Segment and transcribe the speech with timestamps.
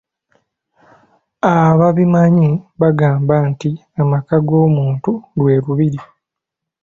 [1.53, 2.49] Ababimanyi
[2.81, 3.69] bagamba nti
[4.01, 5.99] amaka g‘omuntu lwe Lubiri.